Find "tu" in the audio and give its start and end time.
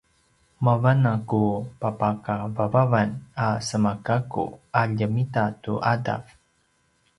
5.63-5.73